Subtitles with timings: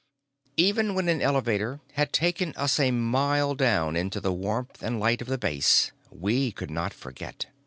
[0.57, 5.21] Even when an elevator had taken us a mile down into the warmth and light
[5.21, 7.45] of the base, we could not forget.